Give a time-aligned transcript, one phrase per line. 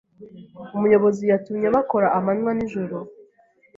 [0.77, 2.95] Umuyobozi yatumye bakora amanywa n'ijoro.